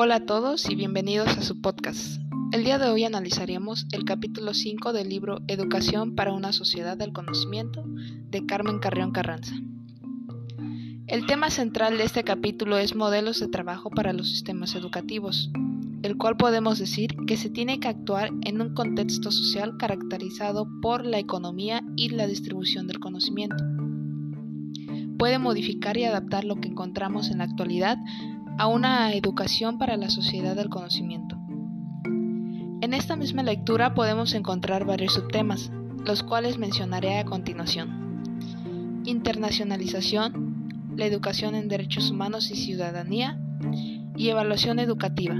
Hola 0.00 0.14
a 0.14 0.26
todos 0.26 0.70
y 0.70 0.76
bienvenidos 0.76 1.26
a 1.26 1.42
su 1.42 1.60
podcast. 1.60 2.20
El 2.52 2.62
día 2.62 2.78
de 2.78 2.88
hoy 2.88 3.02
analizaremos 3.02 3.84
el 3.90 4.04
capítulo 4.04 4.54
5 4.54 4.92
del 4.92 5.08
libro 5.08 5.40
Educación 5.48 6.14
para 6.14 6.32
una 6.32 6.52
sociedad 6.52 6.96
del 6.96 7.12
conocimiento 7.12 7.82
de 8.30 8.46
Carmen 8.46 8.78
Carrión 8.78 9.10
Carranza. 9.10 9.56
El 11.08 11.26
tema 11.26 11.50
central 11.50 11.98
de 11.98 12.04
este 12.04 12.22
capítulo 12.22 12.78
es 12.78 12.94
modelos 12.94 13.40
de 13.40 13.48
trabajo 13.48 13.90
para 13.90 14.12
los 14.12 14.30
sistemas 14.30 14.76
educativos, 14.76 15.50
el 16.04 16.16
cual 16.16 16.36
podemos 16.36 16.78
decir 16.78 17.16
que 17.26 17.36
se 17.36 17.50
tiene 17.50 17.80
que 17.80 17.88
actuar 17.88 18.30
en 18.42 18.60
un 18.60 18.74
contexto 18.74 19.32
social 19.32 19.78
caracterizado 19.78 20.68
por 20.80 21.04
la 21.04 21.18
economía 21.18 21.82
y 21.96 22.10
la 22.10 22.28
distribución 22.28 22.86
del 22.86 23.00
conocimiento. 23.00 23.64
Puede 25.18 25.40
modificar 25.40 25.96
y 25.96 26.04
adaptar 26.04 26.44
lo 26.44 26.60
que 26.60 26.68
encontramos 26.68 27.32
en 27.32 27.38
la 27.38 27.44
actualidad 27.44 27.98
a 28.58 28.66
una 28.66 29.14
educación 29.14 29.78
para 29.78 29.96
la 29.96 30.10
sociedad 30.10 30.56
del 30.56 30.68
conocimiento. 30.68 31.38
En 32.80 32.92
esta 32.92 33.14
misma 33.14 33.44
lectura 33.44 33.94
podemos 33.94 34.34
encontrar 34.34 34.84
varios 34.84 35.14
subtemas, 35.14 35.70
los 36.04 36.24
cuales 36.24 36.58
mencionaré 36.58 37.18
a 37.18 37.24
continuación. 37.24 39.02
Internacionalización, 39.04 40.92
la 40.96 41.06
educación 41.06 41.54
en 41.54 41.68
derechos 41.68 42.10
humanos 42.10 42.50
y 42.50 42.56
ciudadanía 42.56 43.40
y 44.16 44.28
evaluación 44.28 44.80
educativa. 44.80 45.36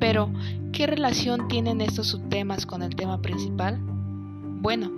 Pero, 0.00 0.32
¿qué 0.72 0.88
relación 0.88 1.46
tienen 1.46 1.80
estos 1.80 2.08
subtemas 2.08 2.66
con 2.66 2.82
el 2.82 2.96
tema 2.96 3.22
principal? 3.22 3.80
Bueno, 4.60 4.90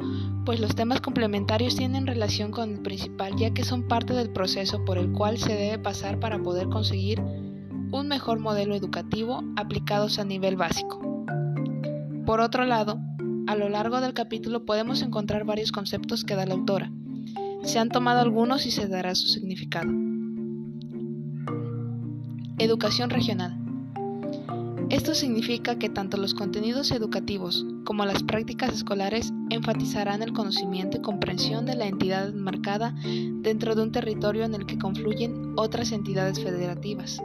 pues 0.44 0.58
los 0.58 0.74
temas 0.74 1.00
complementarios 1.00 1.76
tienen 1.76 2.08
relación 2.08 2.50
con 2.50 2.72
el 2.72 2.80
principal 2.80 3.36
ya 3.36 3.54
que 3.54 3.64
son 3.64 3.86
parte 3.86 4.12
del 4.12 4.30
proceso 4.30 4.84
por 4.84 4.98
el 4.98 5.12
cual 5.12 5.38
se 5.38 5.54
debe 5.54 5.78
pasar 5.78 6.18
para 6.18 6.42
poder 6.42 6.68
conseguir 6.68 7.20
un 7.20 8.08
mejor 8.08 8.40
modelo 8.40 8.74
educativo 8.74 9.44
aplicados 9.54 10.18
a 10.18 10.24
nivel 10.24 10.56
básico. 10.56 11.00
Por 12.26 12.40
otro 12.40 12.64
lado, 12.64 12.98
a 13.46 13.54
lo 13.54 13.68
largo 13.68 14.00
del 14.00 14.14
capítulo 14.14 14.64
podemos 14.64 15.00
encontrar 15.00 15.44
varios 15.44 15.70
conceptos 15.70 16.24
que 16.24 16.34
da 16.34 16.44
la 16.44 16.54
autora. 16.54 16.90
Se 17.62 17.78
han 17.78 17.88
tomado 17.88 18.20
algunos 18.20 18.66
y 18.66 18.72
se 18.72 18.88
dará 18.88 19.14
su 19.14 19.28
significado. 19.28 19.92
Educación 22.58 23.10
regional. 23.10 23.61
Esto 24.92 25.14
significa 25.14 25.78
que 25.78 25.88
tanto 25.88 26.18
los 26.18 26.34
contenidos 26.34 26.90
educativos 26.90 27.64
como 27.84 28.04
las 28.04 28.22
prácticas 28.22 28.74
escolares 28.74 29.32
enfatizarán 29.48 30.22
el 30.22 30.34
conocimiento 30.34 30.98
y 30.98 31.00
comprensión 31.00 31.64
de 31.64 31.76
la 31.76 31.86
entidad 31.86 32.28
enmarcada 32.28 32.94
dentro 33.40 33.74
de 33.74 33.84
un 33.84 33.90
territorio 33.90 34.44
en 34.44 34.54
el 34.54 34.66
que 34.66 34.76
confluyen 34.76 35.54
otras 35.56 35.92
entidades 35.92 36.42
federativas. 36.42 37.22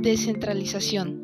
Descentralización. 0.00 1.22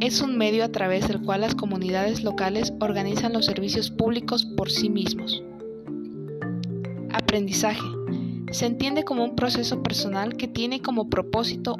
Es 0.00 0.22
un 0.22 0.38
medio 0.38 0.64
a 0.64 0.72
través 0.72 1.06
del 1.06 1.20
cual 1.20 1.42
las 1.42 1.54
comunidades 1.54 2.24
locales 2.24 2.72
organizan 2.80 3.34
los 3.34 3.44
servicios 3.44 3.90
públicos 3.90 4.46
por 4.46 4.70
sí 4.70 4.88
mismos. 4.88 5.42
Aprendizaje. 7.12 7.86
Se 8.52 8.64
entiende 8.64 9.04
como 9.04 9.22
un 9.22 9.36
proceso 9.36 9.82
personal 9.82 10.34
que 10.38 10.48
tiene 10.48 10.80
como 10.80 11.10
propósito 11.10 11.76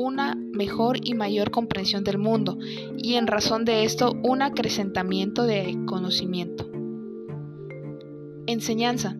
una 0.00 0.34
mejor 0.34 0.98
y 1.02 1.12
mayor 1.12 1.50
comprensión 1.50 2.04
del 2.04 2.16
mundo 2.16 2.56
y 2.96 3.14
en 3.14 3.26
razón 3.26 3.66
de 3.66 3.84
esto 3.84 4.14
un 4.22 4.40
acrecentamiento 4.40 5.44
de 5.44 5.76
conocimiento. 5.86 6.70
Enseñanza. 8.46 9.18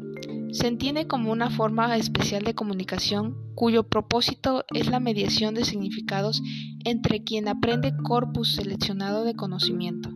Se 0.52 0.66
entiende 0.66 1.06
como 1.06 1.30
una 1.30 1.50
forma 1.50 1.96
especial 1.96 2.44
de 2.44 2.54
comunicación 2.54 3.36
cuyo 3.54 3.84
propósito 3.84 4.64
es 4.74 4.90
la 4.90 5.00
mediación 5.00 5.54
de 5.54 5.64
significados 5.64 6.42
entre 6.84 7.22
quien 7.22 7.46
aprende 7.46 7.92
corpus 8.02 8.52
seleccionado 8.52 9.24
de 9.24 9.36
conocimiento. 9.36 10.10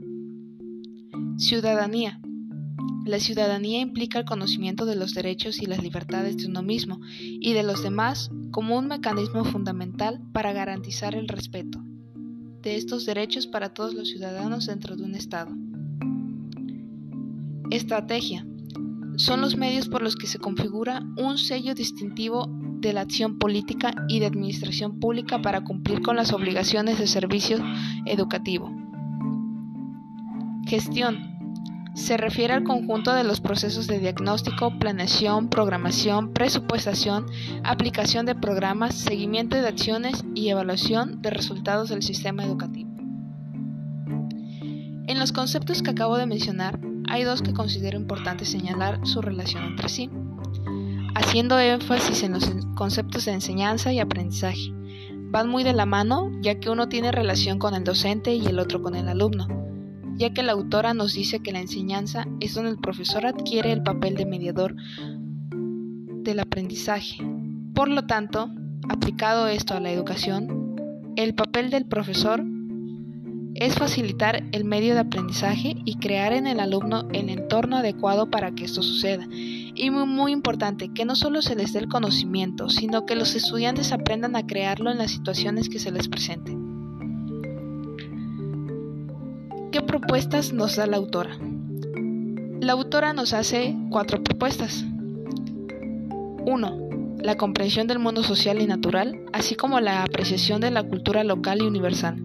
Ciudadanía. 1.36 2.20
La 3.04 3.20
ciudadanía 3.20 3.80
implica 3.80 4.18
el 4.18 4.24
conocimiento 4.24 4.86
de 4.86 4.96
los 4.96 5.12
derechos 5.12 5.60
y 5.60 5.66
las 5.66 5.82
libertades 5.82 6.38
de 6.38 6.46
uno 6.46 6.62
mismo 6.62 7.00
y 7.20 7.52
de 7.52 7.62
los 7.62 7.82
demás 7.82 8.30
como 8.54 8.78
un 8.78 8.86
mecanismo 8.86 9.44
fundamental 9.44 10.20
para 10.32 10.52
garantizar 10.52 11.16
el 11.16 11.26
respeto 11.26 11.80
de 12.62 12.76
estos 12.76 13.04
derechos 13.04 13.48
para 13.48 13.74
todos 13.74 13.94
los 13.94 14.08
ciudadanos 14.10 14.66
dentro 14.66 14.94
de 14.94 15.02
un 15.02 15.16
Estado. 15.16 15.50
Estrategia. 17.72 18.46
Son 19.16 19.40
los 19.40 19.56
medios 19.56 19.88
por 19.88 20.02
los 20.02 20.14
que 20.14 20.28
se 20.28 20.38
configura 20.38 21.02
un 21.16 21.36
sello 21.36 21.74
distintivo 21.74 22.46
de 22.78 22.92
la 22.92 23.00
acción 23.00 23.40
política 23.40 23.92
y 24.08 24.20
de 24.20 24.26
administración 24.26 25.00
pública 25.00 25.42
para 25.42 25.64
cumplir 25.64 26.00
con 26.00 26.14
las 26.14 26.32
obligaciones 26.32 27.00
de 27.00 27.08
servicio 27.08 27.58
educativo. 28.06 28.70
Gestión 30.68 31.33
se 31.94 32.16
refiere 32.16 32.52
al 32.52 32.64
conjunto 32.64 33.14
de 33.14 33.22
los 33.22 33.40
procesos 33.40 33.86
de 33.86 34.00
diagnóstico, 34.00 34.76
planeación, 34.78 35.48
programación, 35.48 36.32
presupuestación, 36.32 37.26
aplicación 37.62 38.26
de 38.26 38.34
programas, 38.34 38.96
seguimiento 38.96 39.56
de 39.56 39.68
acciones 39.68 40.24
y 40.34 40.48
evaluación 40.48 41.22
de 41.22 41.30
resultados 41.30 41.88
del 41.88 42.02
sistema 42.02 42.44
educativo. 42.44 42.90
En 45.06 45.20
los 45.20 45.30
conceptos 45.30 45.82
que 45.82 45.90
acabo 45.90 46.16
de 46.16 46.26
mencionar, 46.26 46.80
hay 47.08 47.22
dos 47.22 47.42
que 47.42 47.52
considero 47.52 47.96
importante 47.96 48.44
señalar 48.44 48.98
su 49.06 49.22
relación 49.22 49.62
entre 49.62 49.88
sí, 49.88 50.10
haciendo 51.14 51.60
énfasis 51.60 52.24
en 52.24 52.32
los 52.32 52.50
conceptos 52.74 53.26
de 53.26 53.32
enseñanza 53.32 53.92
y 53.92 54.00
aprendizaje. 54.00 54.72
Van 55.30 55.48
muy 55.48 55.62
de 55.62 55.74
la 55.74 55.86
mano, 55.86 56.32
ya 56.40 56.58
que 56.58 56.70
uno 56.70 56.88
tiene 56.88 57.12
relación 57.12 57.60
con 57.60 57.74
el 57.74 57.84
docente 57.84 58.34
y 58.34 58.46
el 58.46 58.58
otro 58.58 58.82
con 58.82 58.96
el 58.96 59.08
alumno 59.08 59.63
ya 60.16 60.32
que 60.32 60.42
la 60.42 60.52
autora 60.52 60.94
nos 60.94 61.14
dice 61.14 61.40
que 61.40 61.52
la 61.52 61.60
enseñanza 61.60 62.26
es 62.40 62.54
donde 62.54 62.70
el 62.70 62.78
profesor 62.78 63.26
adquiere 63.26 63.72
el 63.72 63.82
papel 63.82 64.14
de 64.14 64.26
mediador 64.26 64.74
del 65.50 66.40
aprendizaje. 66.40 67.18
Por 67.74 67.88
lo 67.88 68.06
tanto, 68.06 68.50
aplicado 68.88 69.48
esto 69.48 69.74
a 69.74 69.80
la 69.80 69.90
educación, 69.90 70.76
el 71.16 71.34
papel 71.34 71.70
del 71.70 71.86
profesor 71.86 72.44
es 73.54 73.76
facilitar 73.76 74.42
el 74.52 74.64
medio 74.64 74.94
de 74.94 75.00
aprendizaje 75.00 75.76
y 75.84 75.96
crear 75.98 76.32
en 76.32 76.46
el 76.46 76.58
alumno 76.58 77.08
el 77.12 77.28
entorno 77.28 77.76
adecuado 77.76 78.30
para 78.30 78.52
que 78.52 78.64
esto 78.64 78.82
suceda. 78.82 79.26
Y 79.30 79.90
muy, 79.90 80.06
muy 80.06 80.32
importante, 80.32 80.92
que 80.92 81.04
no 81.04 81.14
solo 81.14 81.40
se 81.40 81.54
les 81.54 81.72
dé 81.72 81.80
el 81.80 81.88
conocimiento, 81.88 82.68
sino 82.68 83.06
que 83.06 83.14
los 83.14 83.34
estudiantes 83.34 83.92
aprendan 83.92 84.34
a 84.34 84.46
crearlo 84.46 84.90
en 84.90 84.98
las 84.98 85.12
situaciones 85.12 85.68
que 85.68 85.78
se 85.78 85.92
les 85.92 86.08
presenten. 86.08 86.63
Propuestas 89.84 90.52
nos 90.52 90.76
da 90.76 90.86
la 90.86 90.96
autora? 90.96 91.38
La 92.60 92.72
autora 92.72 93.12
nos 93.12 93.32
hace 93.32 93.76
cuatro 93.90 94.22
propuestas. 94.22 94.84
1. 96.46 97.18
La 97.22 97.36
comprensión 97.36 97.86
del 97.86 97.98
mundo 97.98 98.22
social 98.22 98.60
y 98.60 98.66
natural, 98.66 99.20
así 99.32 99.54
como 99.54 99.80
la 99.80 100.02
apreciación 100.02 100.60
de 100.60 100.70
la 100.70 100.82
cultura 100.82 101.24
local 101.24 101.60
y 101.62 101.66
universal. 101.66 102.16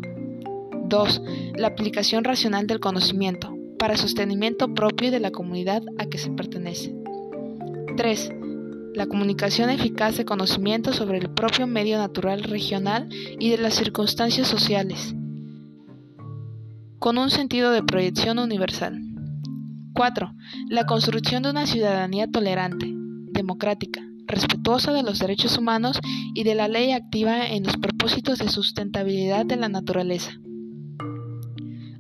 2. 0.86 1.22
La 1.56 1.68
aplicación 1.68 2.24
racional 2.24 2.68
del 2.68 2.80
conocimiento, 2.80 3.56
para 3.78 3.98
sostenimiento 3.98 4.74
propio 4.74 5.12
de 5.12 5.20
la 5.20 5.32
comunidad 5.32 5.84
a 5.98 6.06
que 6.06 6.18
se 6.18 6.32
pertenece. 6.32 6.96
3. 7.98 8.32
La 8.96 9.06
comunicación 9.08 9.70
eficaz 9.70 10.18
de 10.18 10.26
conocimiento 10.26 10.94
sobre 10.94 11.20
el 11.20 11.30
propio 11.30 11.68
medio 11.68 11.98
natural 11.98 12.44
regional 12.44 13.08
y 13.40 13.50
de 13.50 13.58
las 13.58 13.76
circunstancias 13.76 14.48
sociales 14.48 15.16
con 17.00 17.18
un 17.18 17.30
sentido 17.30 17.72
de 17.72 17.82
proyección 17.82 18.40
universal. 18.40 19.02
4. 19.94 20.34
La 20.70 20.86
construcción 20.86 21.44
de 21.44 21.50
una 21.50 21.66
ciudadanía 21.66 22.28
tolerante, 22.28 22.94
democrática, 23.32 24.02
respetuosa 24.28 24.92
de 24.92 25.04
los 25.04 25.20
derechos 25.20 25.58
humanos 25.58 26.00
y 26.36 26.44
de 26.44 26.56
la 26.56 26.68
ley 26.68 26.92
activa 26.92 27.48
en 27.48 27.64
los 27.64 27.78
propósitos 27.78 28.40
de 28.40 28.50
sustentabilidad 28.50 29.46
de 29.46 29.56
la 29.56 29.70
naturaleza. 29.70 30.32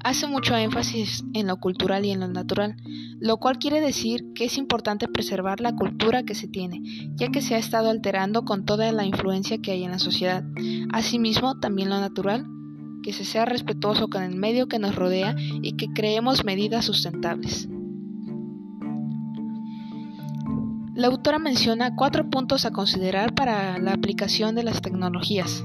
Hace 0.03 0.27
mucho 0.27 0.55
énfasis 0.55 1.23
en 1.33 1.47
lo 1.47 1.57
cultural 1.57 2.05
y 2.05 2.11
en 2.11 2.21
lo 2.21 2.27
natural, 2.27 2.75
lo 3.19 3.37
cual 3.37 3.57
quiere 3.57 3.81
decir 3.81 4.25
que 4.33 4.45
es 4.45 4.57
importante 4.57 5.07
preservar 5.07 5.59
la 5.59 5.75
cultura 5.75 6.23
que 6.23 6.35
se 6.35 6.47
tiene, 6.47 6.81
ya 7.15 7.29
que 7.29 7.41
se 7.41 7.55
ha 7.55 7.57
estado 7.57 7.89
alterando 7.89 8.43
con 8.43 8.65
toda 8.65 8.91
la 8.91 9.05
influencia 9.05 9.57
que 9.59 9.71
hay 9.71 9.83
en 9.83 9.91
la 9.91 9.99
sociedad. 9.99 10.43
Asimismo, 10.91 11.59
también 11.59 11.89
lo 11.89 11.99
natural, 11.99 12.45
que 13.03 13.13
se 13.13 13.25
sea 13.25 13.45
respetuoso 13.45 14.07
con 14.09 14.23
el 14.23 14.35
medio 14.35 14.67
que 14.67 14.79
nos 14.79 14.95
rodea 14.95 15.35
y 15.61 15.73
que 15.73 15.87
creemos 15.93 16.43
medidas 16.45 16.85
sustentables. 16.85 17.69
La 20.99 21.07
autora 21.07 21.39
menciona 21.39 21.95
cuatro 21.95 22.29
puntos 22.29 22.65
a 22.65 22.71
considerar 22.71 23.33
para 23.33 23.77
la 23.77 23.93
aplicación 23.93 24.53
de 24.53 24.63
las 24.63 24.81
tecnologías. 24.81 25.63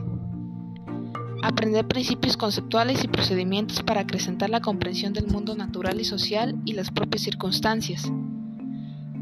Aprender 1.42 1.88
principios 1.88 2.36
conceptuales 2.36 3.02
y 3.02 3.08
procedimientos 3.08 3.82
para 3.82 4.02
acrecentar 4.02 4.48
la 4.48 4.60
comprensión 4.60 5.12
del 5.12 5.26
mundo 5.26 5.56
natural 5.56 6.00
y 6.00 6.04
social 6.04 6.56
y 6.64 6.74
las 6.74 6.92
propias 6.92 7.24
circunstancias. 7.24 8.10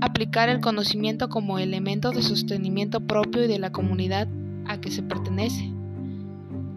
Aplicar 0.03 0.50
el 0.50 0.61
conocimiento 0.61 1.31
como 1.31 1.58
elemento 1.58 2.11
de 2.11 2.20
sostenimiento 2.20 3.00
propio 3.00 3.44
y 3.44 3.49
de 3.49 3.58
la 3.58 3.73
comunidad 3.73 4.29
a 4.67 4.81
que 4.82 4.91
se 4.91 5.03
pertenece. 5.03 5.73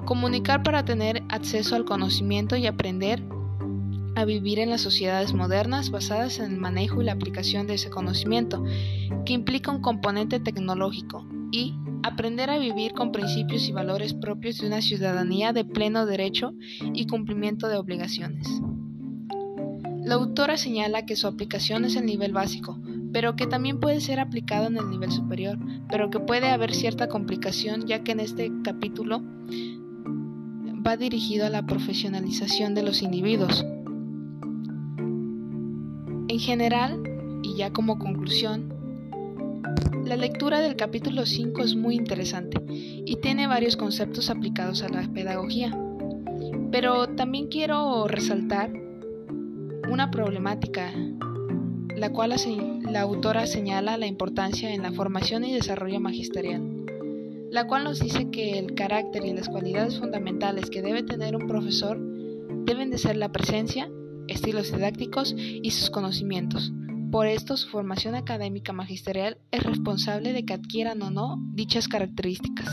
Comunicar 0.05 0.63
para 0.63 0.85
tener 0.85 1.23
acceso 1.29 1.75
al 1.75 1.85
conocimiento 1.85 2.55
y 2.55 2.67
aprender 2.67 3.23
a 4.15 4.23
vivir 4.23 4.59
en 4.59 4.69
las 4.69 4.81
sociedades 4.81 5.33
modernas 5.33 5.89
basadas 5.89 6.39
en 6.39 6.53
el 6.53 6.57
manejo 6.57 7.01
y 7.01 7.05
la 7.05 7.11
aplicación 7.11 7.67
de 7.67 7.73
ese 7.73 7.89
conocimiento, 7.89 8.63
que 9.25 9.33
implica 9.33 9.71
un 9.71 9.81
componente 9.81 10.39
tecnológico, 10.39 11.25
y 11.51 11.73
aprender 12.03 12.49
a 12.49 12.57
vivir 12.57 12.93
con 12.93 13.11
principios 13.11 13.67
y 13.67 13.71
valores 13.71 14.13
propios 14.13 14.59
de 14.59 14.67
una 14.67 14.81
ciudadanía 14.81 15.53
de 15.53 15.65
pleno 15.65 16.05
derecho 16.05 16.53
y 16.93 17.07
cumplimiento 17.07 17.67
de 17.67 17.77
obligaciones. 17.77 18.47
La 20.03 20.15
autora 20.15 20.57
señala 20.57 21.05
que 21.05 21.15
su 21.15 21.27
aplicación 21.27 21.83
es 21.85 21.95
el 21.95 22.05
nivel 22.05 22.31
básico, 22.31 22.79
pero 23.11 23.35
que 23.35 23.47
también 23.47 23.79
puede 23.79 24.01
ser 24.01 24.19
aplicado 24.19 24.67
en 24.67 24.77
el 24.77 24.89
nivel 24.89 25.11
superior, 25.11 25.57
pero 25.89 26.09
que 26.09 26.19
puede 26.19 26.49
haber 26.49 26.75
cierta 26.75 27.07
complicación 27.07 27.87
ya 27.87 28.03
que 28.03 28.11
en 28.11 28.19
este 28.19 28.51
capítulo 28.63 29.23
va 30.85 30.97
dirigido 30.97 31.45
a 31.45 31.49
la 31.49 31.65
profesionalización 31.65 32.75
de 32.75 32.83
los 32.83 33.01
individuos. 33.01 33.65
En 36.27 36.39
general, 36.39 37.01
y 37.41 37.55
ya 37.55 37.71
como 37.71 37.97
conclusión, 37.97 38.73
la 40.05 40.15
lectura 40.15 40.61
del 40.61 40.75
capítulo 40.75 41.25
5 41.25 41.63
es 41.63 41.75
muy 41.75 41.95
interesante 41.95 42.61
y 42.69 43.15
tiene 43.15 43.47
varios 43.47 43.75
conceptos 43.77 44.29
aplicados 44.29 44.83
a 44.83 44.89
la 44.89 45.01
pedagogía. 45.11 45.75
Pero 46.71 47.07
también 47.07 47.47
quiero 47.47 48.07
resaltar 48.07 48.71
una 49.89 50.11
problemática, 50.11 50.91
la 51.95 52.11
cual 52.11 52.35
la 52.91 53.01
autora 53.01 53.47
señala 53.47 53.97
la 53.97 54.05
importancia 54.05 54.73
en 54.73 54.83
la 54.83 54.91
formación 54.91 55.45
y 55.45 55.53
desarrollo 55.53 55.99
magisterial, 55.99 56.75
la 57.55 57.67
cual 57.67 57.85
nos 57.85 58.01
dice 58.01 58.29
que 58.31 58.59
el 58.59 58.75
carácter 58.75 59.23
y 59.23 59.31
las 59.31 59.47
cualidades 59.47 59.97
fundamentales 59.97 60.69
que 60.69 60.81
debe 60.81 61.03
tener 61.03 61.37
un 61.37 61.47
profesor 61.47 61.97
deben 62.65 62.91
de 62.91 62.97
ser 62.97 63.15
la 63.15 63.31
presencia, 63.31 63.89
estilos 64.27 64.73
didácticos 64.73 65.33
y 65.37 65.71
sus 65.71 65.89
conocimientos, 65.89 66.73
por 67.11 67.27
esto, 67.27 67.55
su 67.55 67.69
formación 67.69 68.13
académica 68.13 68.73
magisterial 68.73 69.37
es 69.51 69.63
responsable 69.63 70.33
de 70.33 70.43
que 70.43 70.53
adquieran 70.53 71.01
o 71.01 71.11
no 71.11 71.37
dichas 71.53 71.87
características. 71.87 72.67